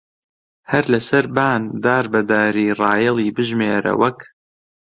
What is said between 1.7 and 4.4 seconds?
دار بە داری ڕایەڵی بژمێرە وەک